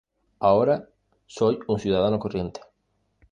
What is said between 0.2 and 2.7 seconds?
Ahora soy un ciudadano corriente".